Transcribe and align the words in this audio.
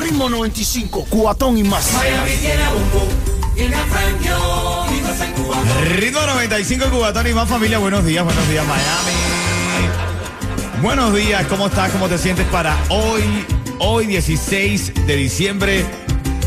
Ritmo 0.00 0.28
95, 0.28 1.06
cuatón 1.08 1.58
y 1.58 1.64
más. 1.64 1.90
Ritmo 5.96 6.20
95 6.20 6.90
Cubatón 6.90 7.26
y 7.26 7.32
más 7.32 7.48
familia. 7.48 7.78
Buenos 7.78 8.04
días, 8.04 8.24
buenos 8.24 8.48
días 8.48 8.64
Miami. 8.66 9.16
Buenos 10.82 11.14
días, 11.14 11.46
¿cómo 11.46 11.68
estás? 11.68 11.90
¿Cómo 11.90 12.08
te 12.08 12.18
sientes 12.18 12.46
para 12.48 12.76
hoy? 12.90 13.22
Hoy 13.78 14.06
16 14.06 15.06
de 15.06 15.16
diciembre 15.16 15.84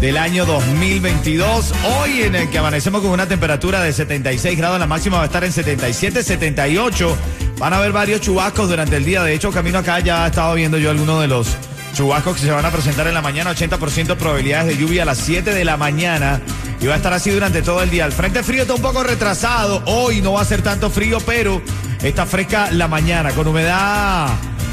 del 0.01 0.17
año 0.17 0.45
2022. 0.45 1.73
Hoy 1.97 2.21
en 2.21 2.35
el 2.35 2.49
que 2.49 2.59
amanecemos 2.59 3.01
con 3.01 3.11
una 3.11 3.27
temperatura 3.27 3.81
de 3.81 3.91
76 3.91 4.57
grados, 4.57 4.79
la 4.79 4.87
máxima 4.87 5.17
va 5.17 5.23
a 5.23 5.25
estar 5.25 5.43
en 5.43 5.51
77, 5.51 6.23
78. 6.23 7.17
Van 7.57 7.73
a 7.73 7.77
haber 7.77 7.91
varios 7.91 8.21
chubascos 8.21 8.69
durante 8.69 8.97
el 8.97 9.05
día. 9.05 9.23
De 9.23 9.33
hecho, 9.33 9.51
camino 9.51 9.79
acá 9.79 9.99
ya 9.99 10.25
he 10.25 10.29
estado 10.29 10.53
viendo 10.55 10.77
yo 10.77 10.91
algunos 10.91 11.21
de 11.21 11.27
los 11.27 11.57
chubascos 11.93 12.35
que 12.37 12.43
se 12.43 12.51
van 12.51 12.65
a 12.65 12.71
presentar 12.71 13.07
en 13.07 13.13
la 13.13 13.21
mañana. 13.21 13.51
80% 13.51 14.15
probabilidades 14.15 14.67
de 14.67 14.77
lluvia 14.77 15.03
a 15.03 15.05
las 15.05 15.17
7 15.19 15.53
de 15.53 15.65
la 15.65 15.77
mañana. 15.77 16.41
Y 16.81 16.87
va 16.87 16.93
a 16.93 16.97
estar 16.97 17.13
así 17.13 17.29
durante 17.29 17.61
todo 17.61 17.81
el 17.81 17.89
día. 17.89 18.05
El 18.05 18.11
frente 18.11 18.43
frío 18.43 18.61
está 18.61 18.73
un 18.73 18.81
poco 18.81 19.03
retrasado. 19.03 19.83
Hoy 19.85 20.21
no 20.21 20.33
va 20.33 20.41
a 20.41 20.45
ser 20.45 20.61
tanto 20.61 20.89
frío, 20.89 21.19
pero 21.25 21.61
está 22.01 22.25
fresca 22.25 22.71
la 22.71 22.87
mañana 22.87 23.31
con 23.31 23.47
humedad 23.47 24.29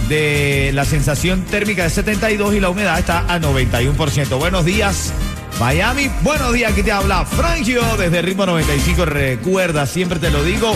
de 0.09 0.71
la 0.73 0.85
sensación 0.85 1.43
térmica 1.43 1.83
de 1.83 1.91
72 1.91 2.55
y 2.55 2.61
la 2.61 2.71
humedad 2.71 2.99
está 2.99 3.21
a 3.21 3.41
91%. 3.41 4.39
Buenos 4.39 4.65
días, 4.65 5.13
Miami. 5.59 6.11
Buenos 6.23 6.53
días, 6.53 6.73
aquí 6.73 6.83
te 6.83 6.93
habla 6.93 7.25
Frangio 7.25 7.83
desde 7.97 8.23
Ritmo 8.23 8.47
95. 8.47 9.05
Recuerda, 9.05 9.87
siempre 9.87 10.19
te 10.19 10.31
lo 10.31 10.45
digo. 10.45 10.73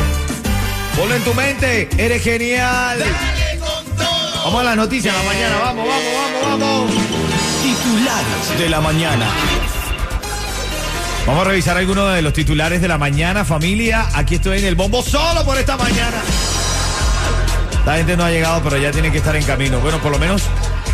Ponlo 0.96 1.14
en 1.14 1.22
tu 1.22 1.34
mente, 1.34 1.88
eres 1.96 2.22
genial. 2.22 2.98
Vamos 4.44 4.60
a 4.62 4.64
las 4.64 4.76
noticias 4.76 5.14
de 5.14 5.22
la 5.22 5.28
mañana, 5.28 5.58
vamos, 5.58 5.86
vamos, 5.86 6.12
vamos, 6.14 6.60
vamos. 6.60 6.90
Titulares 7.62 8.58
de 8.58 8.70
la 8.70 8.80
mañana. 8.80 9.26
Vamos 11.26 11.46
a 11.46 11.50
revisar 11.50 11.76
algunos 11.76 12.14
de 12.14 12.22
los 12.22 12.32
titulares 12.32 12.80
de 12.80 12.88
la 12.88 12.96
mañana, 12.96 13.44
familia. 13.44 14.08
Aquí 14.14 14.36
estoy 14.36 14.58
en 14.58 14.64
el 14.64 14.76
bombo 14.76 15.02
solo 15.02 15.44
por 15.44 15.58
esta 15.58 15.76
mañana. 15.76 16.22
La 17.84 17.96
gente 17.96 18.16
no 18.16 18.24
ha 18.24 18.30
llegado, 18.30 18.62
pero 18.62 18.78
ya 18.78 18.90
tiene 18.90 19.12
que 19.12 19.18
estar 19.18 19.36
en 19.36 19.44
camino. 19.44 19.78
Bueno, 19.80 19.98
por 19.98 20.10
lo 20.10 20.18
menos 20.18 20.44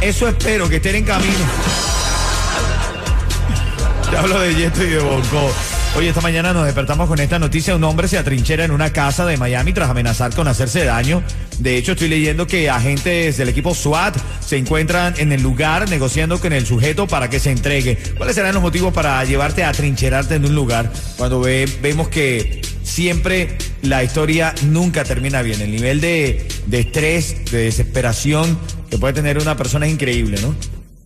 eso 0.00 0.26
espero, 0.28 0.68
que 0.68 0.76
estén 0.76 0.96
en 0.96 1.04
camino. 1.04 1.32
Te 4.10 4.16
hablo 4.16 4.40
de 4.40 4.56
Yeto 4.56 4.82
y 4.82 4.88
de 4.88 4.98
Bonco. 4.98 5.52
Hoy 5.96 6.08
esta 6.08 6.20
mañana 6.20 6.52
nos 6.52 6.66
despertamos 6.66 7.08
con 7.08 7.18
esta 7.20 7.38
noticia. 7.38 7.74
Un 7.74 7.82
hombre 7.84 8.06
se 8.06 8.18
atrinchera 8.18 8.64
en 8.64 8.70
una 8.70 8.92
casa 8.92 9.24
de 9.24 9.38
Miami 9.38 9.72
tras 9.72 9.88
amenazar 9.88 10.34
con 10.34 10.46
hacerse 10.46 10.84
daño. 10.84 11.22
De 11.58 11.78
hecho, 11.78 11.92
estoy 11.92 12.08
leyendo 12.08 12.46
que 12.46 12.68
agentes 12.68 13.38
del 13.38 13.48
equipo 13.48 13.74
SWAT 13.74 14.14
se 14.46 14.58
encuentran 14.58 15.14
en 15.16 15.32
el 15.32 15.42
lugar 15.42 15.88
negociando 15.88 16.38
con 16.38 16.52
el 16.52 16.66
sujeto 16.66 17.06
para 17.06 17.30
que 17.30 17.40
se 17.40 17.50
entregue. 17.50 17.96
¿Cuáles 18.18 18.34
serán 18.34 18.52
los 18.52 18.62
motivos 18.62 18.92
para 18.92 19.24
llevarte 19.24 19.64
a 19.64 19.70
atrincherarte 19.70 20.34
en 20.34 20.44
un 20.44 20.54
lugar 20.54 20.92
cuando 21.16 21.40
ve- 21.40 21.66
vemos 21.80 22.08
que 22.08 22.60
siempre 22.82 23.56
la 23.80 24.04
historia 24.04 24.54
nunca 24.64 25.02
termina 25.02 25.40
bien? 25.40 25.62
El 25.62 25.70
nivel 25.70 26.02
de, 26.02 26.46
de 26.66 26.80
estrés, 26.80 27.50
de 27.50 27.64
desesperación 27.64 28.58
que 28.90 28.98
puede 28.98 29.14
tener 29.14 29.38
una 29.38 29.56
persona 29.56 29.86
es 29.86 29.92
increíble, 29.92 30.38
¿no? 30.42 30.54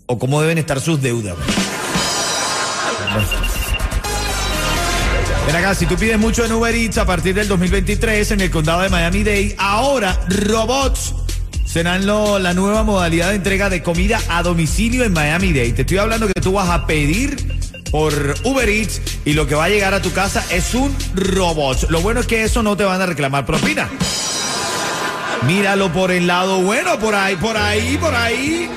O 0.07 0.19
cómo 0.19 0.43
deben 0.43 0.59
estar 0.59 0.81
sus 0.81 1.01
deudas. 1.01 1.37
Ven 5.53 5.57
acá, 5.57 5.75
si 5.75 5.85
tú 5.87 5.97
pides 5.97 6.17
mucho 6.17 6.45
en 6.45 6.53
Uber 6.53 6.73
Eats 6.73 6.99
a 6.99 7.05
partir 7.05 7.35
del 7.35 7.49
2023 7.49 8.31
en 8.31 8.41
el 8.41 8.51
condado 8.53 8.83
de 8.83 8.89
Miami-Dade, 8.89 9.57
ahora 9.59 10.17
robots 10.29 11.13
serán 11.67 12.07
lo- 12.07 12.39
la 12.39 12.55
nueva 12.55 12.85
modalidad 12.85 13.31
de 13.31 13.35
entrega 13.35 13.69
de 13.69 13.83
comida 13.83 14.21
a 14.29 14.45
domicilio 14.45 15.03
en 15.03 15.13
Miami-Dade. 15.13 15.73
Te 15.73 15.83
estoy 15.83 15.99
hablando 15.99 16.29
que 16.29 16.41
tú 16.41 16.53
vas 16.53 16.69
a 16.71 16.87
pedir 16.87 17.37
por 17.91 18.13
Uber 18.45 18.69
Eats 18.69 19.01
y 19.25 19.33
lo 19.33 19.49
que 19.49 19.57
va 19.57 19.65
a 19.65 19.69
llegar 19.69 19.93
a 19.93 20.01
tu 20.01 20.13
casa 20.13 20.45
es 20.53 20.73
un 20.75 20.95
robot. 21.17 21.91
Lo 21.91 22.01
bueno 22.01 22.21
es 22.21 22.29
que 22.29 22.45
eso 22.45 22.63
no 22.63 22.77
te 22.77 22.85
van 22.85 23.01
a 23.03 23.07
reclamar 23.07 23.45
propina. 23.45 23.89
Míralo 25.49 25.93
por 25.93 26.13
el 26.13 26.29
lado 26.29 26.59
bueno, 26.61 26.97
por 27.01 27.17
ahí, 27.17 27.35
por 27.35 27.57
ahí, 27.57 27.99
por 27.99 28.15
ahí. 28.15 28.71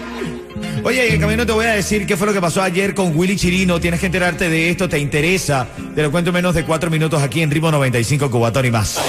Oye, 0.86 1.08
en 1.08 1.14
el 1.14 1.20
camino 1.22 1.46
te 1.46 1.54
voy 1.54 1.66
a 1.66 1.74
decir 1.74 2.06
qué 2.06 2.18
fue 2.18 2.28
lo 2.28 2.34
que 2.34 2.42
pasó 2.42 2.62
ayer 2.62 2.94
con 2.94 3.16
Willy 3.16 3.38
Chirino. 3.38 3.80
Tienes 3.80 4.02
que 4.02 4.08
enterarte 4.08 4.50
de 4.50 4.70
esto, 4.70 4.90
te 4.90 5.00
interesa. 5.00 5.68
Te 5.96 6.02
lo 6.02 6.12
cuento 6.12 6.32
en 6.32 6.34
menos 6.34 6.54
de 6.56 6.66
cuatro 6.66 6.90
minutos 6.90 7.22
aquí 7.22 7.42
en 7.42 7.50
Ritmo 7.50 7.72
95 7.72 8.30
Cubatón 8.30 8.66
y 8.66 8.72
más. 8.72 9.00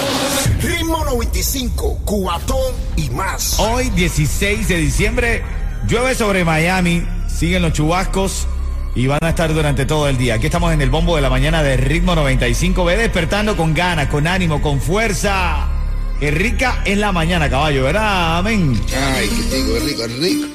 Ritmo 0.63 1.05
95, 1.05 2.01
cuatón 2.05 2.75
y 2.97 3.11
más. 3.11 3.59
Hoy, 3.59 3.91
16 3.91 4.69
de 4.69 4.77
diciembre, 4.77 5.43
llueve 5.89 6.15
sobre 6.15 6.45
Miami, 6.45 7.03
siguen 7.27 7.63
los 7.63 7.73
chubascos 7.73 8.47
y 8.95 9.09
van 9.09 9.19
a 9.23 9.31
estar 9.31 9.53
durante 9.53 9.85
todo 9.85 10.09
el 10.09 10.17
día. 10.17 10.35
Aquí 10.35 10.47
estamos 10.47 10.73
en 10.73 10.81
el 10.81 10.91
bombo 10.91 11.17
de 11.17 11.23
la 11.23 11.31
mañana 11.31 11.65
de 11.65 11.77
Ritmo 11.77 12.15
95. 12.15 12.85
Ve 12.85 12.97
despertando 12.97 13.57
con 13.57 13.75
ganas, 13.75 14.09
con 14.09 14.29
ánimo, 14.29 14.63
con 14.63 14.81
fuerza. 14.81 15.67
Qué 16.21 16.31
rica 16.31 16.83
es 16.85 16.99
la 16.99 17.11
mañana, 17.11 17.51
caballo, 17.51 17.83
¿verdad? 17.83 18.39
Amén. 18.39 18.81
Ay, 18.97 19.29
qué 19.29 19.57
rico, 19.57 19.77
es 19.77 19.85
rico, 19.85 20.05
es 20.05 20.19
rico. 20.21 20.54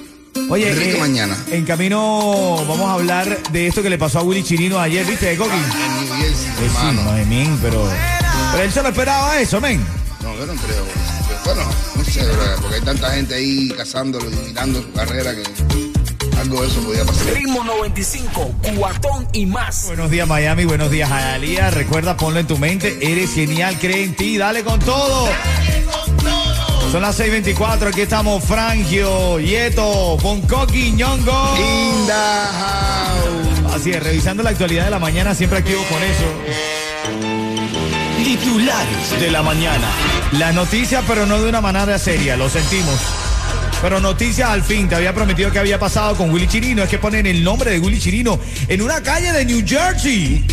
Oye, 0.49 0.71
eh, 0.71 0.97
mañana. 0.99 1.37
en 1.51 1.65
camino 1.65 2.63
vamos 2.67 2.89
a 2.89 2.93
hablar 2.93 3.43
de 3.51 3.67
esto 3.67 3.81
que 3.83 3.89
le 3.89 3.97
pasó 3.97 4.19
a 4.19 4.23
Willy 4.23 4.43
Chirino 4.43 4.79
ayer, 4.79 5.05
¿viste, 5.05 5.27
de 5.27 5.37
Coqui? 5.37 5.51
Jersey, 5.51 6.47
Eh, 6.49 6.69
sí, 6.69 6.95
no, 6.95 7.11
men, 7.27 7.59
pero... 7.61 7.87
Pero 8.51 8.63
él 8.63 8.71
se 8.71 8.81
lo 8.81 8.89
esperaba 8.89 9.39
eso, 9.39 9.61
men. 9.61 9.83
No, 10.23 10.35
yo 10.35 10.45
no 10.45 10.53
creo. 10.53 10.83
Bueno, 11.45 11.61
no 11.95 12.03
sé, 12.03 12.21
porque 12.61 12.75
hay 12.75 12.81
tanta 12.81 13.11
gente 13.11 13.35
ahí 13.35 13.69
cazándolo 13.69 14.25
y 14.29 14.35
mirando 14.47 14.81
su 14.81 14.91
carrera 14.91 15.33
que 15.35 15.43
algo 16.39 16.61
de 16.61 16.67
eso 16.67 16.79
podía 16.81 17.05
pasar. 17.05 17.33
Ritmo 17.33 17.63
95, 17.63 18.55
cuatón 18.77 19.27
y 19.33 19.45
más. 19.45 19.85
Buenos 19.87 20.09
días, 20.09 20.27
Miami. 20.27 20.65
Buenos 20.65 20.89
días, 20.89 21.09
Jalía. 21.09 21.69
Recuerda, 21.69 22.17
ponlo 22.17 22.39
en 22.39 22.47
tu 22.47 22.57
mente. 22.57 22.97
Eres 23.01 23.33
genial, 23.33 23.77
cree 23.79 24.03
en 24.03 24.15
ti. 24.15 24.37
Dale 24.37 24.63
con 24.63 24.79
todo. 24.79 25.29
Son 26.91 27.03
las 27.03 27.19
6:24. 27.19 27.89
Aquí 27.89 28.01
estamos, 28.01 28.43
Frangio, 28.43 29.39
Yeto, 29.39 30.17
Boncoqui, 30.17 30.91
Ñongo. 30.93 31.55
In 31.57 32.07
the 32.07 32.13
house. 32.57 33.75
Así 33.75 33.91
es, 33.91 34.01
revisando 34.01 34.41
la 34.41 34.49
actualidad 34.49 34.85
de 34.85 34.89
la 34.89 34.97
mañana, 34.97 35.35
siempre 35.35 35.59
activo 35.59 35.83
con 35.83 36.01
eso. 36.01 36.25
Titulares 38.23 39.19
de 39.19 39.29
la 39.29 39.43
mañana. 39.43 39.87
La 40.33 40.51
noticia, 40.51 41.03
pero 41.07 41.27
no 41.27 41.39
de 41.39 41.47
una 41.49 41.61
manera 41.61 41.99
seria, 41.99 42.35
lo 42.35 42.49
sentimos. 42.49 42.99
Pero 43.83 44.01
noticias 44.01 44.49
al 44.49 44.63
fin, 44.63 44.89
te 44.89 44.95
había 44.95 45.13
prometido 45.13 45.51
que 45.51 45.59
había 45.59 45.79
pasado 45.79 46.15
con 46.15 46.31
Willy 46.31 46.47
Chirino, 46.47 46.83
es 46.83 46.89
que 46.89 46.97
ponen 46.97 47.27
el 47.27 47.43
nombre 47.43 47.71
de 47.71 47.79
Willy 47.79 47.99
Chirino 47.99 48.39
en 48.67 48.81
una 48.81 49.01
calle 49.01 49.31
de 49.31 49.45
New 49.45 49.63
Jersey. 49.65 50.43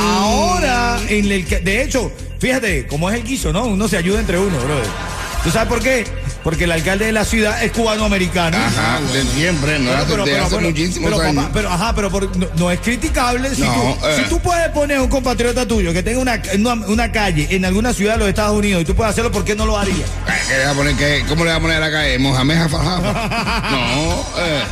Ahora, 0.00 0.98
en 1.06 1.30
el 1.30 1.46
que, 1.46 1.60
de 1.60 1.84
hecho, 1.84 2.10
fíjate 2.40 2.86
cómo 2.86 3.10
es 3.10 3.16
el 3.16 3.24
guiso, 3.24 3.52
¿no? 3.52 3.66
Uno 3.66 3.86
se 3.86 3.98
ayuda 3.98 4.20
entre 4.20 4.38
uno, 4.38 4.58
brother. 4.58 5.13
¿Tú 5.44 5.50
sabes 5.50 5.68
por 5.68 5.80
qué? 5.80 6.04
Porque 6.42 6.64
el 6.64 6.72
alcalde 6.72 7.04
de 7.06 7.12
la 7.12 7.24
ciudad 7.24 7.62
es 7.62 7.70
cubano-americano. 7.72 8.56
Ajá, 8.56 8.98
de 9.12 9.22
siempre, 9.24 9.78
no 9.78 9.92
hace, 9.92 10.16
de 10.16 10.38
hace 10.40 10.58
muchísimos 10.58 11.10
pero, 11.12 11.22
años. 11.22 11.36
papá, 11.44 11.50
pero, 11.54 11.68
ajá, 11.70 11.94
pero 11.94 12.10
por- 12.10 12.36
no, 12.36 12.46
no 12.56 12.70
es 12.70 12.80
criticable 12.80 13.54
si, 13.54 13.62
No, 13.62 13.72
tú, 13.72 14.06
eh. 14.06 14.16
si 14.22 14.28
tú 14.30 14.40
puedes 14.40 14.68
poner 14.70 15.00
un 15.00 15.08
compatriota 15.08 15.66
tuyo 15.66 15.92
que 15.92 16.02
tenga 16.02 16.18
una, 16.18 16.40
una, 16.58 16.86
una 16.86 17.12
calle 17.12 17.46
en 17.50 17.64
alguna 17.64 17.92
ciudad 17.92 18.14
de 18.14 18.18
los 18.20 18.28
Estados 18.28 18.56
Unidos 18.56 18.82
y 18.82 18.84
tú 18.86 18.94
puedes 18.94 19.12
hacerlo, 19.12 19.30
¿por 19.32 19.44
qué 19.44 19.54
no 19.54 19.64
lo 19.66 19.78
harías? 19.78 19.98
Eh, 20.00 20.32
¿qué 20.48 20.56
le 20.56 20.64
a 20.64 20.72
poner, 20.74 20.96
qué? 20.96 21.24
¿Cómo 21.28 21.44
le 21.44 21.50
va 21.50 21.56
a 21.56 21.60
poner 21.60 21.76
a 21.76 21.80
la 21.80 21.90
calle? 21.90 22.18
¿Mohamed 22.18 22.56
Jaffa? 22.56 22.78
No, 23.70 24.24
eh. 24.42 24.62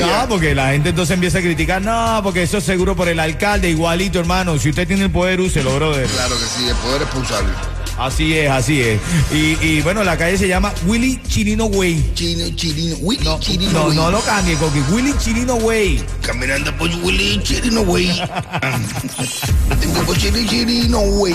No, 0.00 0.28
porque 0.28 0.54
la 0.54 0.70
gente 0.72 0.90
entonces 0.90 1.14
empieza 1.14 1.38
a 1.38 1.40
criticar, 1.40 1.80
no, 1.80 2.20
porque 2.22 2.42
eso 2.42 2.58
es 2.58 2.64
seguro 2.64 2.94
por 2.94 3.08
el 3.08 3.18
alcalde, 3.18 3.70
igualito, 3.70 4.18
hermano. 4.20 4.58
Si 4.58 4.68
usted 4.68 4.86
tiene 4.86 5.04
el 5.04 5.10
poder, 5.10 5.40
úselo, 5.40 5.74
brother. 5.76 6.06
Claro 6.08 6.36
que 6.38 6.44
sí, 6.44 6.68
el 6.68 6.74
poder 6.76 7.02
expulsarlo. 7.02 7.79
Así 8.00 8.34
es, 8.34 8.50
así 8.50 8.80
es. 8.80 8.98
Y, 9.30 9.58
y 9.62 9.80
bueno, 9.82 10.02
la 10.02 10.16
calle 10.16 10.38
se 10.38 10.48
llama 10.48 10.72
Willy 10.86 11.20
Chirino 11.28 11.66
Way. 11.66 12.12
Chino, 12.14 12.48
chirino, 12.56 12.96
Willy 13.02 13.22
No, 13.24 13.38
Chirino, 13.38 13.72
no, 13.72 13.84
güey. 13.84 13.96
no 13.96 14.10
lo 14.10 14.20
cambie, 14.22 14.54
Coqui. 14.56 14.80
Willy 14.90 15.12
Chirino 15.18 15.56
Way. 15.56 16.02
Caminando 16.22 16.74
por 16.78 16.88
Willy 17.04 17.38
Chirino, 17.42 17.82
güey. 17.84 18.10
Tengo 19.80 20.00
por 20.06 20.16
Chiri 20.16 20.46
Chirino, 20.46 20.98
güey. 21.00 21.34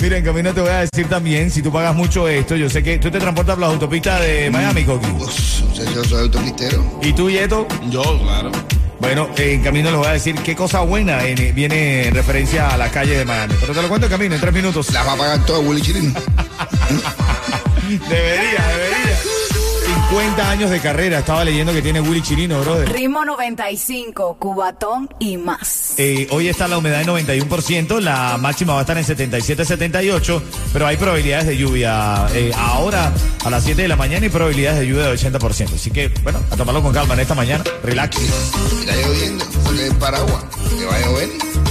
Mira, 0.00 0.16
en 0.16 0.24
camino 0.24 0.54
te 0.54 0.60
voy 0.62 0.70
a 0.70 0.80
decir 0.86 1.06
también, 1.08 1.50
si 1.50 1.60
tú 1.60 1.70
pagas 1.70 1.94
mucho 1.94 2.28
esto, 2.28 2.56
yo 2.56 2.70
sé 2.70 2.82
que 2.82 2.96
tú 2.98 3.10
te 3.10 3.18
transportas 3.18 3.54
por 3.54 3.60
las 3.62 3.70
autopistas 3.72 4.20
de 4.22 4.50
Miami, 4.50 4.84
Coqui. 4.84 5.06
Pues, 5.18 5.34
si 5.34 5.94
yo 5.94 6.02
soy 6.04 6.22
autopistero. 6.22 6.98
¿Y 7.02 7.12
tú, 7.12 7.28
Yeto? 7.30 7.66
Yo, 7.90 8.02
claro. 8.22 8.50
Bueno, 9.04 9.28
en 9.36 9.62
camino 9.62 9.90
les 9.90 9.98
voy 9.98 10.08
a 10.08 10.12
decir 10.12 10.34
qué 10.36 10.56
cosa 10.56 10.80
buena 10.80 11.22
eh, 11.26 11.52
viene 11.54 12.08
en 12.08 12.14
referencia 12.14 12.68
a 12.68 12.78
la 12.78 12.90
calle 12.90 13.18
de 13.18 13.26
Miami. 13.26 13.54
Pero 13.60 13.74
te 13.74 13.82
lo 13.82 13.88
cuento 13.88 14.06
en 14.06 14.12
camino, 14.12 14.34
en 14.34 14.40
tres 14.40 14.54
minutos. 14.54 14.90
La 14.94 15.02
va 15.02 15.12
a 15.12 15.16
pagar 15.16 15.44
todo 15.44 15.60
Willy 15.60 15.82
Chirino. 15.82 16.10
Debería, 18.08 18.66
debería. 18.66 19.03
50 20.14 20.48
años 20.48 20.70
de 20.70 20.78
carrera, 20.78 21.18
estaba 21.18 21.44
leyendo 21.44 21.72
que 21.72 21.82
tiene 21.82 22.00
Willy 22.00 22.22
Chirino, 22.22 22.60
brother. 22.60 22.88
Ritmo 22.88 23.24
95, 23.24 24.36
Cubatón 24.38 25.10
y 25.18 25.36
más. 25.36 25.94
Eh, 25.96 26.28
hoy 26.30 26.46
está 26.46 26.68
la 26.68 26.78
humedad 26.78 27.00
en 27.00 27.08
91%, 27.08 27.98
la 27.98 28.38
máxima 28.38 28.74
va 28.74 28.78
a 28.78 28.82
estar 28.82 28.96
en 28.96 29.04
77-78, 29.04 30.40
pero 30.72 30.86
hay 30.86 30.96
probabilidades 30.98 31.48
de 31.48 31.56
lluvia 31.56 32.28
eh, 32.32 32.52
ahora 32.56 33.12
a 33.44 33.50
las 33.50 33.64
7 33.64 33.82
de 33.82 33.88
la 33.88 33.96
mañana 33.96 34.24
y 34.24 34.28
probabilidades 34.28 34.78
de 34.78 34.86
lluvia 34.86 35.08
de 35.08 35.14
80%. 35.16 35.74
Así 35.74 35.90
que, 35.90 36.06
bueno, 36.22 36.38
a 36.48 36.56
tomarlo 36.56 36.80
con 36.80 36.92
calma 36.92 37.14
en 37.14 37.20
esta 37.20 37.34
mañana, 37.34 37.64
relax. 37.82 38.16
Está 38.16 38.94
lloviendo. 38.94 39.44
Saque 39.64 39.86
el 39.88 39.96
paraguas. 39.96 40.44
Que 40.78 40.84
va 40.84 40.94
a 40.94 41.00
llover. 41.00 41.63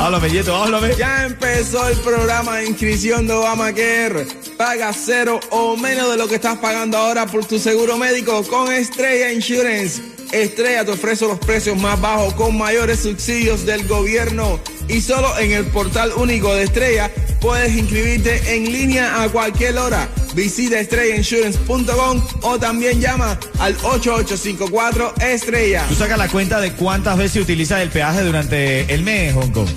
Háblame, 0.00 0.30
Yeto, 0.30 0.56
háblame. 0.56 0.96
Ya 0.96 1.26
empezó 1.26 1.86
el 1.86 1.98
programa 1.98 2.56
de 2.56 2.68
inscripción 2.68 3.26
de 3.26 3.34
Obamacare. 3.34 4.26
Paga 4.56 4.94
cero 4.94 5.38
o 5.50 5.76
menos 5.76 6.10
de 6.10 6.16
lo 6.16 6.26
que 6.26 6.36
estás 6.36 6.56
pagando 6.56 6.96
ahora 6.96 7.26
por 7.26 7.44
tu 7.44 7.58
seguro 7.58 7.98
médico 7.98 8.42
con 8.44 8.72
Estrella 8.72 9.30
Insurance. 9.30 10.00
Estrella 10.32 10.86
te 10.86 10.92
ofrece 10.92 11.26
los 11.26 11.38
precios 11.38 11.78
más 11.78 12.00
bajos 12.00 12.32
con 12.32 12.56
mayores 12.56 13.00
subsidios 13.00 13.66
del 13.66 13.86
gobierno. 13.86 14.58
Y 14.90 15.00
solo 15.00 15.38
en 15.38 15.52
el 15.52 15.66
portal 15.66 16.12
único 16.16 16.52
de 16.52 16.64
Estrella 16.64 17.10
puedes 17.40 17.74
inscribirte 17.76 18.54
en 18.54 18.72
línea 18.72 19.22
a 19.22 19.28
cualquier 19.28 19.78
hora. 19.78 20.08
Visita 20.34 20.80
estrellainsurance.com 20.80 22.22
o 22.42 22.58
también 22.58 23.00
llama 23.00 23.38
al 23.60 23.74
8854 23.82 25.14
Estrella. 25.20 25.84
Tú 25.88 25.94
sacas 25.94 26.18
la 26.18 26.28
cuenta 26.28 26.60
de 26.60 26.72
cuántas 26.72 27.16
veces 27.16 27.42
utilizas 27.42 27.80
el 27.82 27.90
peaje 27.90 28.22
durante 28.22 28.92
el 28.92 29.02
mes, 29.02 29.32
Hong 29.34 29.50
Kong. 29.52 29.68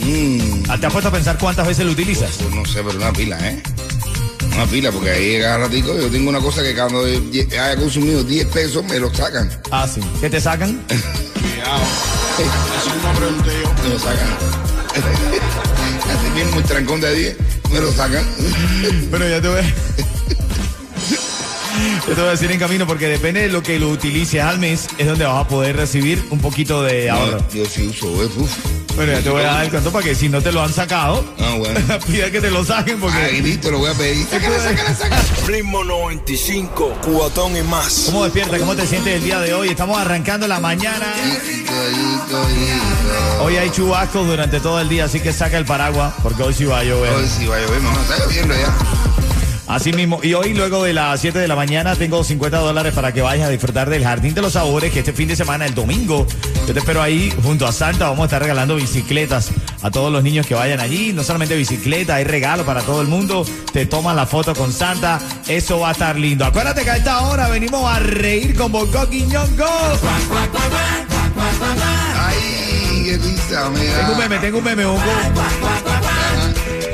Ah, 0.70 0.78
¿Te 0.80 0.88
has 0.88 0.92
puesto 0.92 1.10
a 1.10 1.12
pensar 1.12 1.38
cuántas 1.38 1.68
veces 1.68 1.86
lo 1.86 1.92
utilizas? 1.92 2.32
Pues 2.40 2.54
no 2.54 2.66
sé, 2.66 2.82
pero 2.84 2.98
una 2.98 3.14
pila, 3.14 3.38
¿eh? 3.48 3.62
Una 4.54 4.66
pila, 4.66 4.92
porque 4.92 5.12
ahí 5.12 5.40
cada 5.40 5.60
ratico 5.60 5.96
yo 5.96 6.10
tengo 6.10 6.30
una 6.30 6.40
cosa 6.40 6.64
que 6.64 6.74
cuando 6.74 7.04
haya 7.06 7.76
consumido 7.76 8.24
10 8.24 8.48
pesos 8.48 8.84
me 8.86 9.00
lo 9.00 9.14
sacan. 9.14 9.50
Ah, 9.72 9.88
sí. 9.88 10.02
¿Qué 10.20 10.30
te 10.30 10.42
sacan? 10.42 10.84
Eso 12.34 12.96
no 13.04 13.14
pregunté 13.20 13.52
yo. 13.62 13.84
Me 13.84 13.90
lo 13.90 14.00
sacan. 14.00 14.73
Así 14.96 16.30
mismo 16.36 16.60
el 16.60 16.66
trancón 16.66 17.02
de 17.02 17.16
10 17.16 17.38
me 17.72 17.80
lo 17.80 17.92
sacan. 17.92 18.26
Bueno, 19.10 19.28
ya 19.28 19.42
te 19.42 19.48
voy 19.48 19.60
a... 19.60 19.64
Yo 22.08 22.14
te 22.14 22.22
voy 22.22 22.28
a 22.28 22.32
decir 22.32 22.52
en 22.52 22.60
camino 22.60 22.86
porque 22.86 23.08
depende 23.08 23.42
de 23.42 23.50
lo 23.50 23.64
que 23.64 23.80
lo 23.80 23.90
utilices 23.90 24.42
al 24.42 24.60
mes, 24.60 24.88
es 24.98 25.08
donde 25.08 25.26
vas 25.26 25.46
a 25.46 25.48
poder 25.48 25.76
recibir 25.76 26.24
un 26.30 26.40
poquito 26.40 26.84
de 26.84 27.10
ahorro. 27.10 27.40
No, 27.40 27.50
yo 27.52 27.66
sí 27.66 27.88
uso, 27.88 28.24
eh, 28.24 28.30
uf. 28.38 28.52
Bueno, 28.96 29.12
ya 29.14 29.22
te 29.22 29.30
voy 29.32 29.42
a 29.42 29.46
dar 29.46 29.64
el 29.64 29.72
cuento 29.72 29.92
para 29.92 30.06
que 30.06 30.14
si 30.14 30.30
no 30.30 30.40
te 30.42 30.52
lo 30.52 30.62
han 30.62 30.72
sacado, 30.72 31.24
Ah, 31.40 31.56
bueno. 31.58 31.80
pida 32.08 32.30
que 32.30 32.40
te 32.40 32.52
lo 32.52 32.64
saquen 32.64 33.00
porque... 33.00 33.18
Ahí 33.18 33.42
listo, 33.42 33.72
lo 33.72 33.80
voy 33.80 33.90
a 33.90 33.94
pedir. 33.96 34.26
Sácala, 34.28 34.60
sácala, 34.60 34.96
sácala. 34.96 35.22
Ritmo 35.48 35.84
95, 35.84 37.00
Cubatón 37.04 37.58
y 37.58 37.62
más. 37.64 38.04
¿Cómo 38.06 38.24
despierta? 38.24 38.58
¿Cómo 38.60 38.76
te 38.76 38.86
sientes 38.86 39.16
el 39.16 39.24
día 39.24 39.40
de 39.40 39.54
hoy? 39.54 39.70
Estamos 39.70 39.98
arrancando 40.00 40.48
la 40.48 40.60
mañana. 40.60 41.08
Hoy 43.42 43.58
hay 43.58 43.70
chubascos 43.72 44.28
durante 44.28 44.60
todo 44.60 44.80
el 44.80 44.90
día, 44.90 45.06
así 45.06 45.20
que 45.20 45.34
saca 45.34 45.58
el 45.58 45.66
paraguas 45.66 46.14
porque 46.22 46.44
hoy 46.44 46.54
sí 46.54 46.66
va 46.66 46.80
a 46.80 46.84
llover. 46.84 47.14
Hoy 47.14 47.28
sí 47.28 47.48
va 47.48 47.58
a 47.58 47.62
llover, 47.62 47.80
mamá. 47.82 48.00
Está 48.02 48.24
lloviendo 48.24 48.54
ya. 48.54 48.74
Así 49.66 49.92
mismo, 49.94 50.20
y 50.22 50.34
hoy 50.34 50.54
luego 50.54 50.84
de 50.84 50.94
las 50.94 51.20
7 51.22 51.40
de 51.40 51.48
la 51.48 51.56
mañana 51.56 51.96
tengo 51.96 52.24
50 52.24 52.58
dólares 52.60 52.94
para 52.94 53.12
que 53.14 53.22
vayas 53.22 53.48
a 53.48 53.50
disfrutar 53.50 53.90
del 53.90 54.04
Jardín 54.04 54.34
de 54.36 54.42
los 54.42 54.54
Sabores, 54.54 54.92
que 54.92 55.00
este 55.00 55.14
fin 55.14 55.30
de 55.30 55.36
semana, 55.38 55.66
el 55.66 55.74
domingo, 55.74 56.28
yo 56.66 56.74
te 56.74 56.80
espero 56.80 57.02
ahí 57.02 57.34
junto 57.44 57.68
a 57.68 57.72
Santa, 57.72 58.06
vamos 58.06 58.22
a 58.22 58.26
estar 58.26 58.42
regalando 58.42 58.76
bicicletas 58.76 59.50
a 59.82 59.92
todos 59.92 60.12
los 60.12 60.24
niños 60.24 60.48
que 60.48 60.56
vayan 60.56 60.80
allí, 60.80 61.12
no 61.12 61.24
solamente 61.24 61.56
bicicleta, 61.56 62.16
hay 62.16 62.24
regalo 62.24 62.66
para 62.66 62.82
todo 62.82 63.02
el 63.02 63.08
mundo, 63.08 63.46
te 63.74 63.86
toman 63.86 64.16
la 64.16 64.26
foto 64.26 64.56
con 64.56 64.72
Santa, 64.72 65.20
eso 65.48 65.80
va 65.80 65.90
a 65.90 65.92
estar 65.92 66.18
lindo. 66.18 66.46
Acuérdate 66.46 66.84
que 66.84 66.90
a 66.92 66.98
esta 66.98 67.22
hora 67.22 67.50
venimos 67.50 67.86
a 67.86 68.00
reír 68.00 68.56
con 68.56 68.72
Bongo 68.72 69.10
Quiñongo. 69.10 69.66
Ay, 72.18 73.04
qué 73.06 73.18
risa, 73.18 73.70
mira. 73.70 73.98
Tengo 73.98 74.12
un 74.14 74.18
meme, 74.20 74.40
tengo 74.40 74.58
un 74.60 74.64
meme, 74.64 74.86
Bongo. 74.86 75.02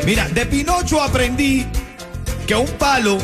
Mira, 0.05 0.27
de 0.29 0.45
Pinocho 0.47 1.01
aprendí 1.01 1.67
que 2.47 2.55
un 2.55 2.69
palo 2.79 3.19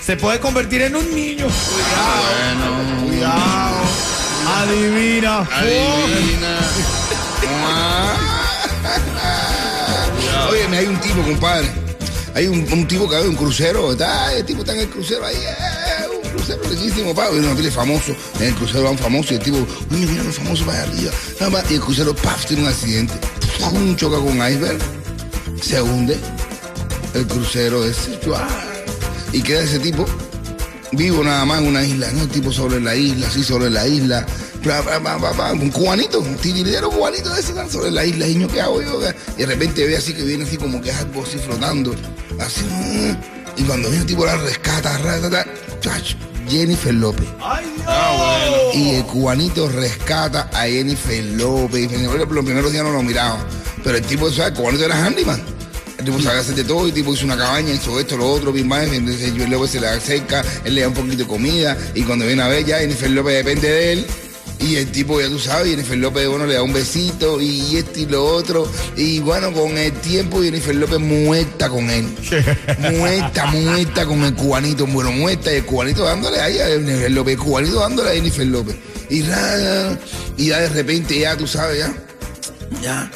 se 0.00 0.16
puede 0.16 0.40
convertir 0.40 0.80
en 0.82 0.96
un 0.96 1.14
niño. 1.14 1.46
Bueno, 1.46 3.06
Cuidado. 3.06 3.85
Adivina. 4.46 5.40
adivina. 5.40 6.58
Oye, 10.50 10.68
me 10.68 10.78
hay 10.78 10.86
un 10.86 11.00
tipo, 11.00 11.22
compadre. 11.22 11.68
Hay 12.34 12.46
un, 12.46 12.70
un 12.72 12.86
tipo 12.86 13.08
que 13.08 13.16
hay 13.16 13.26
un 13.26 13.34
crucero. 13.34 13.92
Está, 13.92 14.32
el 14.34 14.44
tipo 14.44 14.60
está 14.60 14.72
en 14.74 14.80
el 14.80 14.88
crucero 14.88 15.24
ahí. 15.26 15.36
eh, 15.36 16.06
un 16.22 16.30
crucero 16.30 16.62
riquísimo, 16.68 17.14
pa. 17.14 17.28
Y 17.32 17.38
una 17.38 17.52
pila 17.54 17.64
de 17.64 17.70
famoso. 17.70 18.14
En 18.38 18.46
el 18.48 18.54
crucero 18.54 18.84
van 18.84 18.98
famosos. 18.98 19.32
Y 19.32 19.34
el 19.36 19.40
tipo, 19.40 19.56
oye, 19.58 20.06
mira 20.06 20.22
los 20.22 20.36
famosos 20.36 20.66
para 20.66 20.82
allá 20.82 20.92
arriba. 20.92 21.12
Más, 21.50 21.70
Y 21.70 21.74
el 21.74 21.80
crucero, 21.80 22.14
paf, 22.14 22.46
tiene 22.46 22.62
un 22.62 22.68
accidente. 22.68 23.14
Un 23.72 23.96
choca 23.96 24.16
con 24.16 24.38
un 24.38 24.48
iceberg. 24.48 24.78
Se 25.62 25.80
hunde. 25.80 26.18
El 27.14 27.26
crucero 27.26 27.84
ese. 27.84 28.18
¡chua! 28.20 28.46
Y 29.32 29.42
queda 29.42 29.62
ese 29.62 29.78
tipo 29.80 30.06
vivo 30.92 31.22
nada 31.22 31.44
más 31.44 31.60
en 31.60 31.68
una 31.68 31.84
isla, 31.84 32.10
¿no? 32.12 32.26
Tipo 32.28 32.52
sobre 32.52 32.80
la 32.80 32.94
isla, 32.94 33.26
así 33.28 33.42
sobre 33.42 33.70
la 33.70 33.86
isla. 33.86 34.26
Bla, 34.62 34.80
bla, 34.80 34.98
bla, 34.98 35.16
bla, 35.16 35.32
bla, 35.32 35.52
un 35.52 35.70
cubanito, 35.70 36.18
un 36.20 36.36
titiritero 36.36 36.90
cubanito 36.90 37.32
de 37.32 37.40
ese 37.40 37.54
¿no? 37.54 37.68
sobre 37.70 37.90
la 37.90 38.04
isla, 38.04 38.26
niño, 38.26 38.48
¿qué 38.48 38.60
hago 38.60 38.82
yo? 38.82 39.00
Y 39.36 39.40
de 39.40 39.46
repente 39.46 39.86
ve 39.86 39.96
así 39.96 40.12
que 40.12 40.24
viene 40.24 40.44
así 40.44 40.56
como 40.56 40.80
que 40.80 40.90
es 40.90 40.96
algo 40.96 41.22
así 41.22 41.38
flotando, 41.38 41.94
así, 42.40 42.64
y 43.56 43.62
cuando 43.62 43.88
viene 43.88 44.02
el 44.02 44.06
tipo 44.06 44.26
la 44.26 44.36
rescata, 44.36 44.98
ra, 44.98 45.20
ta, 45.20 45.30
ta, 45.30 45.46
chach, 45.80 46.14
Jennifer 46.48 46.94
López. 46.94 47.26
¡Ay, 47.40 47.64
Dios! 47.76 48.74
Y 48.74 48.90
el 48.96 49.04
cubanito 49.04 49.68
rescata 49.68 50.50
a 50.52 50.62
Jennifer 50.64 51.24
López. 51.24 51.84
Y 51.84 51.88
Jennifer 51.88 52.18
López 52.18 52.34
los 52.34 52.44
primeros 52.44 52.72
días 52.72 52.84
no 52.84 52.92
lo 52.92 53.02
miraba. 53.02 53.38
Pero 53.82 53.96
el 53.96 54.04
tipo, 54.04 54.30
¿sabes? 54.30 54.52
El 54.52 54.58
cubanito 54.58 54.84
era 54.84 55.04
handyman. 55.04 55.42
Tipo 56.04 56.18
hacer 56.18 56.54
de 56.54 56.64
todo. 56.64 56.86
Y 56.88 56.92
tipo 56.92 57.12
hizo 57.14 57.24
una 57.24 57.36
cabaña, 57.36 57.72
hizo 57.72 57.98
esto, 57.98 58.16
lo 58.16 58.28
otro, 58.30 58.52
bien 58.52 58.68
más. 58.68 58.86
Entonces 58.88 59.22
Jennifer 59.26 59.48
López 59.48 59.70
se 59.70 59.80
le 59.80 59.88
acerca, 59.88 60.44
él 60.64 60.74
le 60.74 60.82
da 60.82 60.88
un 60.88 60.94
poquito 60.94 61.16
de 61.18 61.26
comida. 61.26 61.76
Y 61.94 62.02
cuando 62.02 62.26
viene 62.26 62.42
a 62.42 62.48
ver 62.48 62.64
ya, 62.64 62.78
Jennifer 62.78 63.10
López 63.10 63.34
depende 63.44 63.68
de 63.68 63.92
él. 63.92 64.06
Y 64.58 64.76
el 64.76 64.90
tipo, 64.90 65.20
ya 65.20 65.28
tú 65.28 65.38
sabes, 65.38 65.68
Jennifer 65.68 65.98
López, 65.98 66.26
bueno, 66.28 66.46
le 66.46 66.54
da 66.54 66.62
un 66.62 66.72
besito 66.72 67.42
y 67.42 67.76
esto 67.76 68.00
y 68.00 68.06
lo 68.06 68.24
otro. 68.24 68.66
Y 68.96 69.18
bueno, 69.20 69.52
con 69.52 69.76
el 69.76 69.92
tiempo, 69.92 70.42
Jennifer 70.42 70.74
López 70.74 70.98
muerta 70.98 71.68
con 71.68 71.90
él. 71.90 72.06
muerta, 72.92 73.46
muerta 73.46 74.06
con 74.06 74.24
el 74.24 74.34
cubanito. 74.34 74.86
Bueno, 74.86 75.12
muerta 75.12 75.52
y 75.52 75.56
el 75.56 75.64
cubanito 75.66 76.04
dándole 76.04 76.40
ahí 76.40 76.58
a 76.58 76.66
Jennifer 76.68 77.10
López. 77.10 77.34
El 77.34 77.40
cubanito 77.40 77.80
dándole 77.80 78.10
a 78.10 78.14
Jennifer 78.14 78.46
López. 78.46 78.76
Y, 79.10 79.22
ra- 79.22 79.98
y 80.38 80.46
ya 80.48 80.60
de 80.60 80.68
repente, 80.70 81.18
ya 81.18 81.36
tú 81.36 81.46
sabes, 81.46 81.78
ya. 81.80 81.94
Ya. 82.82 83.10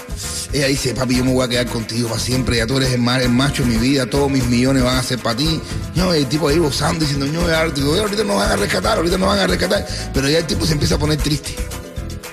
Ella 0.53 0.67
dice, 0.67 0.95
papi, 0.95 1.17
yo 1.17 1.25
me 1.25 1.33
voy 1.33 1.45
a 1.45 1.49
quedar 1.49 1.67
contigo 1.67 2.09
para 2.09 2.21
siempre. 2.21 2.57
Ya 2.57 2.67
tú 2.67 2.77
eres 2.79 2.93
el, 2.93 3.01
ma- 3.01 3.21
el 3.23 3.29
macho 3.31 3.63
de 3.63 3.69
mi 3.71 3.77
vida. 3.77 4.07
Todos 4.07 4.31
mis 4.31 4.45
millones 4.47 4.83
van 4.83 4.97
a 4.97 5.03
ser 5.03 5.19
para 5.21 5.37
ti. 5.37 5.61
No, 5.95 6.13
el 6.13 6.27
tipo 6.27 6.49
ahí 6.49 6.59
gozando, 6.59 7.05
diciendo, 7.05 7.27
no, 7.27 7.43
ahorita 7.47 8.25
nos 8.25 8.37
van 8.37 8.51
a 8.51 8.57
rescatar, 8.57 8.97
ahorita 8.99 9.17
nos 9.19 9.29
van 9.29 9.39
a 9.39 9.47
rescatar. 9.47 9.87
Pero 10.13 10.29
ya 10.29 10.39
el 10.39 10.47
tipo 10.47 10.67
se 10.67 10.73
empieza 10.73 10.97
a 10.97 10.99
poner 10.99 11.19
triste. 11.19 11.55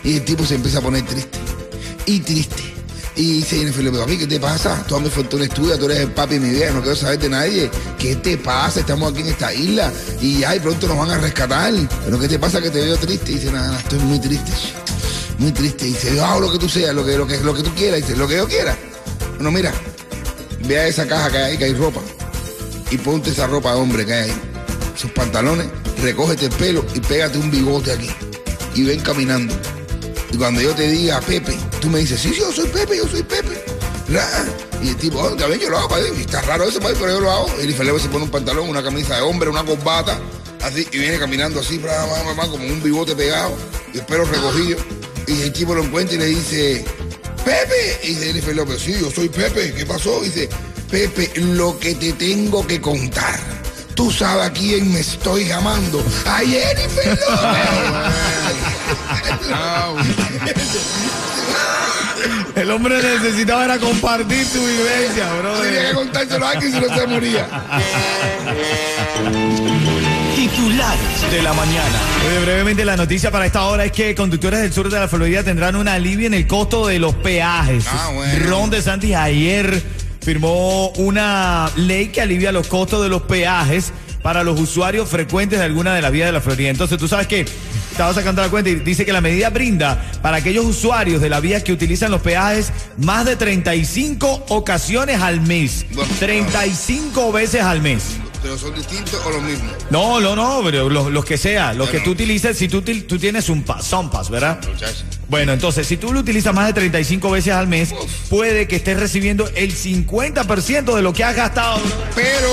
Y 0.04 0.16
el 0.18 0.26
tipo 0.26 0.46
se 0.46 0.56
empieza 0.56 0.80
a 0.80 0.82
poner 0.82 1.06
triste. 1.06 1.38
Y 2.08 2.20
triste. 2.22 2.64
Y 3.16 3.34
dice 3.38 3.58
Jennifer 3.58 3.84
López, 3.84 4.00
papi, 4.02 4.18
¿qué 4.20 4.28
te 4.28 4.40
pasa? 4.40 4.84
Toda 4.88 5.02
mi 5.02 5.10
fortuna 5.10 5.44
es 5.46 5.50
tuya, 5.50 5.76
tú 5.78 5.86
eres 5.86 6.00
el 6.02 6.12
papi 6.12 6.36
de 6.36 6.40
mi 6.40 6.50
vida, 6.52 6.70
no 6.72 6.82
quiero 6.82 6.96
saber 6.96 7.18
de 7.18 7.30
nadie. 7.30 7.72
¿Qué 7.98 8.16
te 8.16 8.38
pasa? 8.38 8.80
Estamos 8.80 9.12
aquí 9.12 9.22
en 9.22 9.28
esta 9.30 9.52
isla 9.54 9.92
y 10.22 10.44
ay, 10.44 10.60
pronto 10.60 10.88
nos 10.88 10.98
van 11.00 11.10
a 11.10 11.18
rescatar. 11.18 11.74
Pero 12.06 12.20
¿qué 12.20 12.28
te 12.28 12.38
pasa 12.38 12.62
que 12.62 12.70
te 12.70 12.80
veo 12.80 12.96
triste? 12.98 13.32
Y 13.32 13.36
dice, 13.36 13.52
nada, 13.52 13.80
estoy 13.80 13.98
muy 14.00 14.20
triste. 14.20 14.52
Muy 15.38 15.52
triste. 15.52 15.88
Y 15.88 15.94
dice, 15.94 16.20
hago 16.22 16.42
lo 16.42 16.52
que 16.52 16.60
tú 16.60 16.68
seas, 16.70 16.94
lo 16.94 17.06
que, 17.06 17.18
lo 17.18 17.28
que, 17.28 17.38
lo 17.40 17.54
que 17.54 17.64
tú 17.64 17.74
quieras. 17.76 18.00
Y 18.00 18.02
dice, 18.04 18.16
lo 18.16 18.28
que 18.28 18.38
yo 18.38 18.48
quiera. 18.48 18.78
Bueno, 19.36 19.52
mira, 19.52 19.74
ve 20.66 20.80
a 20.80 20.88
esa 20.88 21.08
caja 21.08 21.30
que 21.32 21.38
hay 21.38 21.52
ahí, 21.52 21.58
que 21.58 21.66
hay 21.66 21.74
ropa. 21.74 22.02
Y 22.90 22.98
ponte 22.98 23.30
esa 23.30 23.48
ropa 23.48 23.74
de 23.74 23.82
hombre 23.82 24.06
que 24.06 24.14
hay 24.14 24.30
ahí. 24.30 24.42
Esos 24.96 25.12
pantalones, 25.12 25.68
recógete 26.02 26.46
el 26.46 26.52
pelo 26.54 26.86
y 26.96 27.00
pégate 27.00 27.38
un 27.38 27.52
bigote 27.52 27.92
aquí. 27.92 28.10
Y 28.74 28.84
ven 28.84 29.00
caminando. 29.02 29.54
Y 30.32 30.38
cuando 30.38 30.62
yo 30.62 30.74
te 30.74 30.88
diga 30.88 31.22
Pepe, 31.22 31.58
tú 31.82 31.90
me 31.90 32.00
dices, 32.00 32.20
sí, 32.20 32.30
sí, 32.30 32.40
yo 32.40 32.52
soy 32.52 32.68
Pepe, 32.68 32.98
yo 32.98 33.08
soy 33.08 33.24
Pepe. 33.24 33.64
Y 34.82 34.90
el 34.90 34.96
tipo, 34.98 35.20
oh, 35.20 35.36
también 35.36 35.60
yo 35.60 35.70
lo 35.70 35.78
hago, 35.78 35.90
padre. 35.90 36.12
Y 36.18 36.22
está 36.22 36.42
raro 36.42 36.66
eso, 36.66 36.80
padre, 36.80 36.96
pero 37.00 37.14
yo 37.14 37.20
lo 37.22 37.32
hago. 37.32 37.48
Y 37.62 37.66
el 37.66 37.74
Felipe 37.74 38.00
se 38.00 38.10
pone 38.10 38.26
un 38.26 38.32
pantalón, 38.32 38.70
una 38.70 38.84
camisa 38.84 39.16
de 39.16 39.22
hombre, 39.22 39.50
una 39.50 39.64
corbata, 39.64 40.20
así, 40.64 40.88
y 40.92 40.98
viene 40.98 41.20
caminando 41.20 41.60
así, 41.60 41.78
bra, 41.78 42.06
como 42.50 42.66
un 42.66 42.82
bigote 42.82 43.16
pegado, 43.16 43.54
y 43.94 44.00
el 44.00 44.06
pelo 44.06 44.26
recogido. 44.26 44.78
Y 45.28 45.42
el 45.42 45.52
tipo 45.52 45.76
lo 45.76 45.84
encuentra 45.84 46.16
y 46.16 46.20
le 46.20 46.26
dice, 46.28 46.86
Pepe. 47.44 48.00
Y 48.04 48.08
dice 48.10 48.26
Jennifer 48.28 48.56
López, 48.56 48.82
sí, 48.82 48.96
yo 49.00 49.12
soy 49.12 49.30
Pepe. 49.30 49.74
¿Qué 49.74 49.86
pasó? 49.86 50.24
Y 50.24 50.30
dice, 50.30 50.50
Pepe, 50.90 51.32
lo 51.36 51.78
que 51.78 51.96
te 51.96 52.14
tengo 52.14 52.66
que 52.66 52.80
contar. 52.80 53.38
Tú 53.94 54.12
sabes 54.12 54.48
a 54.48 54.54
quién 54.54 54.94
me 54.94 55.02
estoy 55.02 55.46
llamando. 55.46 56.04
A 56.26 56.38
Jennifer 56.40 57.08
López. 59.50 60.16
El 62.56 62.72
hombre 62.72 63.02
necesitaba 63.04 63.66
era 63.66 63.78
compartir 63.78 64.46
su 64.46 64.60
vivencia, 64.66 65.32
bro. 65.34 65.60
Tenía 65.60 65.90
que 65.90 65.94
contárselo 65.94 66.46
a 66.46 66.52
alguien 66.52 66.72
si 66.72 66.80
no 66.80 66.96
se 66.96 67.08
moría. 67.08 67.48
Titulares 70.50 71.32
de 71.32 71.42
la 71.42 71.52
mañana. 71.52 72.00
Oye, 72.26 72.40
brevemente 72.40 72.86
la 72.86 72.96
noticia 72.96 73.32
para 73.32 73.46
esta 73.46 73.66
hora 73.66 73.84
es 73.84 73.92
que 73.92 74.16
conductores 74.16 74.62
del 74.62 74.72
sur 74.72 74.90
de 74.90 74.98
la 74.98 75.10
Florida 75.10 75.44
tendrán 75.44 75.76
un 75.76 75.90
alivio 75.90 76.26
en 76.26 76.34
el 76.34 76.48
costo 76.48 76.88
de 76.88 77.00
los 77.00 77.16
peajes. 77.16 77.86
Ah, 77.88 78.12
bueno. 78.14 78.46
Ron 78.46 78.70
DeSantis 78.70 79.14
ayer 79.14 79.84
firmó 80.22 80.90
una 80.92 81.70
ley 81.76 82.08
que 82.08 82.22
alivia 82.22 82.54
los 82.54 82.68
costos 82.68 83.04
de 83.04 83.10
los 83.10 83.24
peajes 83.24 83.92
para 84.24 84.44
los 84.44 84.58
usuarios 84.60 85.10
frecuentes 85.10 85.60
de 85.60 85.66
alguna 85.66 85.94
de 85.94 86.02
las 86.02 86.14
vías 86.14 86.28
de 86.28 86.32
la 86.32 86.42
Florida. 86.42 86.70
Entonces, 86.70 86.98
tú 86.98 87.10
sabes 87.10 87.28
que 87.28 87.46
estaba 87.92 88.14
sacando 88.14 88.42
la 88.42 88.50
cuenta 88.50 88.70
y 88.70 88.76
dice 88.76 89.06
que 89.06 89.12
la 89.12 89.22
medida 89.22 89.50
brinda 89.50 90.02
para 90.22 90.38
aquellos 90.38 90.66
usuarios 90.66 91.20
de 91.20 91.30
la 91.30 91.42
vía 91.42 91.64
que 91.64 91.74
utilizan 91.74 92.12
los 92.12 92.22
peajes 92.22 92.72
más 92.98 93.26
de 93.26 93.36
35 93.36 94.46
ocasiones 94.50 95.22
al 95.22 95.42
mes. 95.42 95.86
Bueno, 95.92 96.14
35 96.20 97.32
veces 97.34 97.64
al 97.64 97.82
mes. 97.82 98.18
Pero 98.48 98.58
son 98.58 98.74
distintos 98.76 99.20
o 99.26 99.30
los 99.30 99.42
mismos. 99.42 99.74
No, 99.90 100.22
no, 100.22 100.34
no, 100.34 100.62
pero 100.64 100.88
los, 100.90 101.12
los 101.12 101.26
que 101.26 101.38
sea, 101.38 101.74
los 101.74 101.90
que 101.90 101.98
no. 101.98 102.04
tú 102.06 102.12
utilices, 102.12 102.58
si 102.58 102.70
tú, 102.70 102.82
tú 102.82 103.20
tienes 103.20 103.50
un 103.50 103.62
pass, 103.64 103.84
son 103.86 104.10
pass, 104.10 104.30
¿verdad? 104.30 104.58
Bueno, 105.28 105.52
entonces, 105.52 105.86
si 105.86 105.98
tú 105.98 106.14
lo 106.14 106.22
utilizas 106.22 106.54
más 106.54 106.68
de 106.68 106.72
35 106.74 107.30
veces 107.30 107.52
al 107.54 107.68
mes, 107.68 107.94
puede 108.30 108.66
que 108.70 108.78
estés 108.78 108.98
recibiendo 108.98 109.50
el 109.54 109.76
50% 109.76 110.96
de 110.96 111.02
lo 111.02 111.12
que 111.12 111.26
has 111.26 111.36
gastado. 111.36 111.78
Pero, 112.16 112.48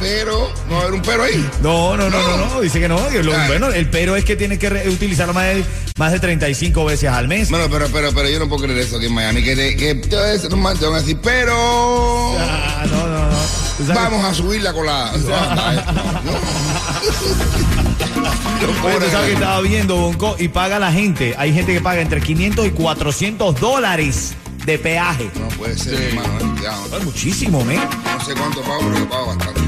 pero, 0.00 0.52
no 0.68 0.74
va 0.74 0.78
a 0.78 0.82
haber 0.82 0.94
un 0.94 1.02
pero 1.02 1.22
ahí. 1.22 1.48
No, 1.62 1.96
no, 1.96 2.10
no, 2.10 2.36
no, 2.36 2.54
no, 2.54 2.60
dice 2.60 2.80
que 2.80 2.88
no. 2.88 3.08
que 3.08 3.22
lo- 3.22 3.36
Ay. 3.36 3.46
bueno, 3.46 3.68
el 3.68 3.88
pero 3.90 4.16
es 4.16 4.24
que 4.24 4.34
tienes 4.34 4.58
que 4.58 4.66
utilizarlo 4.88 5.32
más 5.32 5.44
de, 5.46 5.64
más 5.96 6.10
de 6.10 6.18
35 6.18 6.84
veces 6.84 7.08
al 7.08 7.28
mes. 7.28 7.50
Bueno, 7.50 7.68
pero, 7.70 7.86
pero, 7.92 8.12
pero 8.12 8.28
yo 8.28 8.40
no 8.40 8.48
puedo 8.48 8.64
creer 8.64 8.78
eso 8.80 8.96
aquí 8.96 9.06
en 9.06 9.14
Miami. 9.14 9.44
Que, 9.44 9.54
te- 9.54 9.76
que 9.76 9.94
te 9.94 10.16
van 10.16 10.26
a 10.94 10.98
decir, 10.98 11.18
pero 11.22 12.36
Ah, 12.36 12.84
no, 12.90 13.07
vamos 13.86 14.24
a 14.24 14.34
subir 14.34 14.62
la 14.62 14.72
colada. 14.72 15.12
No. 16.24 16.32
Tú 18.60 19.10
sabes 19.10 19.26
que 19.28 19.32
estaba 19.34 19.60
viendo, 19.60 19.96
Bonco, 19.96 20.36
y 20.38 20.48
paga 20.48 20.78
la 20.78 20.92
gente. 20.92 21.34
Hay 21.38 21.52
gente 21.54 21.72
que 21.72 21.80
paga 21.80 22.00
entre 22.00 22.20
500 22.20 22.66
y 22.66 22.70
400 22.70 23.60
dólares 23.60 24.34
de 24.66 24.78
peaje. 24.78 25.30
No 25.38 25.48
puede 25.56 25.78
ser, 25.78 25.94
hermano. 25.94 26.38
eh, 26.40 26.54
cuidado. 26.56 26.98
Es 26.98 27.04
muchísimo, 27.04 27.64
¿me? 27.64 27.76
No 27.76 28.24
sé 28.24 28.34
cuánto 28.34 28.60
pago, 28.62 28.80
pero 28.80 28.98
yo 28.98 29.08
pago 29.08 29.26
bastante. 29.26 29.60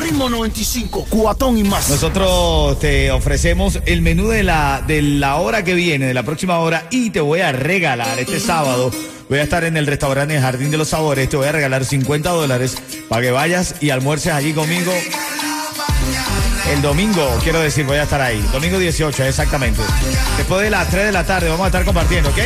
Ritmo 0.00 0.28
95, 0.28 1.06
cuatón 1.08 1.58
y 1.58 1.64
más. 1.64 1.88
Nosotros 1.88 2.78
te 2.78 3.10
ofrecemos 3.10 3.80
el 3.86 4.02
menú 4.02 4.28
de 4.28 4.42
la, 4.42 4.82
de 4.86 5.02
la 5.02 5.36
hora 5.36 5.64
que 5.64 5.74
viene, 5.74 6.06
de 6.06 6.14
la 6.14 6.22
próxima 6.22 6.58
hora, 6.58 6.86
y 6.90 7.10
te 7.10 7.20
voy 7.20 7.40
a 7.40 7.52
regalar 7.52 8.18
este 8.18 8.40
sábado. 8.40 8.90
Voy 9.28 9.38
a 9.38 9.42
estar 9.42 9.64
en 9.64 9.76
el 9.76 9.86
restaurante 9.86 10.40
Jardín 10.40 10.70
de 10.70 10.76
los 10.76 10.88
Sabores. 10.88 11.28
Te 11.28 11.36
voy 11.36 11.48
a 11.48 11.52
regalar 11.52 11.84
50 11.84 12.30
dólares 12.30 12.76
para 13.08 13.22
que 13.22 13.30
vayas 13.30 13.74
y 13.80 13.90
almuerces 13.90 14.32
allí 14.32 14.52
conmigo. 14.52 14.92
El 16.72 16.82
domingo, 16.82 17.28
quiero 17.42 17.60
decir, 17.60 17.84
voy 17.86 17.96
a 17.96 18.04
estar 18.04 18.20
ahí. 18.20 18.40
Domingo 18.52 18.78
18, 18.78 19.24
exactamente. 19.24 19.80
Después 20.36 20.62
de 20.62 20.70
las 20.70 20.88
3 20.90 21.06
de 21.06 21.12
la 21.12 21.24
tarde 21.24 21.48
vamos 21.48 21.64
a 21.64 21.68
estar 21.68 21.84
compartiendo, 21.84 22.30
¿ok? 22.30 22.38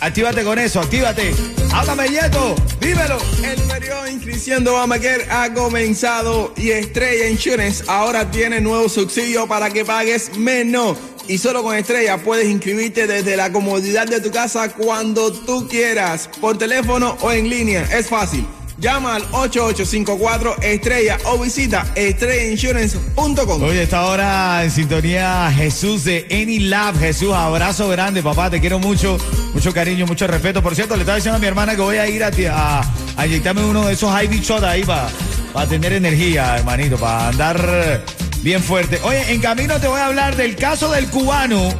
Actívate 0.00 0.44
con 0.44 0.58
eso, 0.58 0.80
actívate. 0.80 1.34
Háblame, 1.72 2.08
Yeto, 2.08 2.54
dímelo. 2.80 3.18
El 3.42 3.69
inscripción 4.10 4.64
de 4.64 4.70
Obamacare 4.70 5.26
ha 5.30 5.52
comenzado 5.52 6.52
y 6.56 6.70
Estrella 6.70 7.28
Insurance 7.28 7.84
ahora 7.86 8.30
tiene 8.30 8.60
nuevo 8.60 8.88
subsidio 8.88 9.46
para 9.46 9.70
que 9.70 9.84
pagues 9.84 10.36
menos. 10.36 10.98
Y 11.28 11.38
solo 11.38 11.62
con 11.62 11.76
Estrella 11.76 12.18
puedes 12.18 12.48
inscribirte 12.48 13.06
desde 13.06 13.36
la 13.36 13.52
comodidad 13.52 14.06
de 14.06 14.20
tu 14.20 14.30
casa 14.30 14.72
cuando 14.72 15.32
tú 15.32 15.68
quieras, 15.68 16.28
por 16.40 16.58
teléfono 16.58 17.16
o 17.20 17.30
en 17.30 17.48
línea. 17.48 17.82
Es 17.92 18.08
fácil. 18.08 18.46
Llama 18.80 19.16
al 19.16 19.22
8854 19.32 20.62
Estrella 20.62 21.18
o 21.24 21.38
visita 21.38 21.86
estrellainsurance.com. 21.94 23.62
Oye, 23.62 23.82
está 23.82 23.98
ahora 23.98 24.64
en 24.64 24.70
sintonía 24.70 25.52
Jesús 25.54 26.04
de 26.04 26.26
Any 26.30 26.60
Lab. 26.60 26.98
Jesús, 26.98 27.32
abrazo 27.34 27.88
grande, 27.88 28.22
papá. 28.22 28.48
Te 28.48 28.58
quiero 28.58 28.78
mucho, 28.78 29.18
mucho 29.52 29.74
cariño, 29.74 30.06
mucho 30.06 30.26
respeto. 30.26 30.62
Por 30.62 30.74
cierto, 30.74 30.94
le 30.96 31.02
estaba 31.02 31.16
diciendo 31.16 31.36
a 31.36 31.40
mi 31.40 31.46
hermana 31.46 31.74
que 31.76 31.82
voy 31.82 31.98
a 31.98 32.08
ir 32.08 32.24
a, 32.24 32.30
ti- 32.30 32.46
a, 32.46 32.80
a 33.16 33.26
inyectarme 33.26 33.64
uno 33.64 33.86
de 33.86 33.92
esos 33.92 34.10
IV 34.22 34.40
shot 34.40 34.64
ahí 34.64 34.82
para 34.82 35.66
tener 35.68 35.92
energía, 35.92 36.56
hermanito, 36.56 36.96
para 36.96 37.28
andar 37.28 38.02
bien 38.42 38.62
fuerte. 38.62 38.98
Oye, 39.02 39.30
en 39.30 39.42
camino 39.42 39.78
te 39.78 39.88
voy 39.88 40.00
a 40.00 40.06
hablar 40.06 40.36
del 40.36 40.56
caso 40.56 40.90
del 40.90 41.06
cubano 41.10 41.74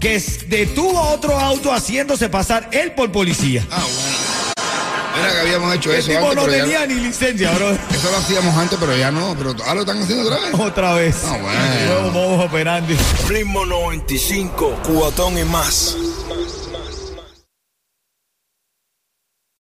que 0.00 0.18
detuvo 0.48 0.98
a 0.98 1.10
otro 1.10 1.38
auto 1.38 1.72
haciéndose 1.72 2.28
pasar 2.28 2.68
él 2.72 2.90
por 2.92 3.12
policía. 3.12 3.64
Ah. 3.70 3.82
Mira 5.16 5.32
que 5.32 5.38
habíamos 5.40 5.74
hecho 5.74 5.92
eso 5.92 6.08
tipo 6.10 6.20
antes, 6.30 6.36
no 6.36 6.46
ya- 6.50 6.62
tenía 6.62 6.86
ni 6.86 6.94
licencia, 6.94 7.50
bro. 7.52 7.70
Eso 7.72 8.10
lo 8.10 8.16
hacíamos 8.18 8.56
antes, 8.56 8.78
pero 8.80 8.96
ya 8.96 9.10
no. 9.10 9.34
Pero 9.36 9.50
ahora 9.60 9.74
lo 9.74 9.80
están 9.80 10.02
haciendo 10.02 10.24
otra 10.28 10.40
vez. 10.40 10.54
Otra 10.60 10.94
vez. 10.94 11.16
Ah, 11.24 11.38
bueno. 11.40 11.60
Nuevo 11.86 12.10
modo 12.10 12.44
operandi. 12.44 12.96
Ritmo 13.28 13.64
95, 13.66 14.78
cuatón 14.86 15.38
y 15.38 15.44
más. 15.44 15.96